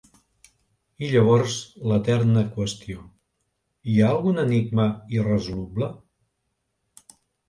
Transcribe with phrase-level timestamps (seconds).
[1.07, 1.57] I llavors,
[1.91, 3.03] l'eterna qüestió:
[3.91, 5.91] ¿hi ha algun enigma irresoluble?